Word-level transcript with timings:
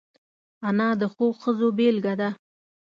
انا 0.67 0.89
د 1.01 1.03
ښو 1.13 1.25
ښځو 1.41 1.67
بېلګه 1.77 2.13
ده 2.21 2.29